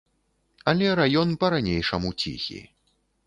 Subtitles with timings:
[0.71, 2.59] Але раён па-ранейшаму ціхі.